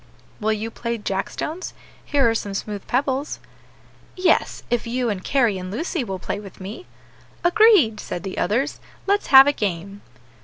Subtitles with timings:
[0.39, 1.75] "Will you play jack stones?
[2.03, 3.37] here are some smooth pebbles."
[4.15, 6.87] "Yes, if you and Carry, and Lucy, will play with me."
[7.43, 10.01] "Agreed!" said the others, "let's have a game."